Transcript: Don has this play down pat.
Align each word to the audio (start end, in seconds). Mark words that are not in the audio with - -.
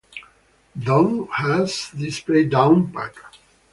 Don 0.79 1.27
has 1.27 1.91
this 1.93 2.21
play 2.21 2.45
down 2.45 2.91
pat. 2.91 3.13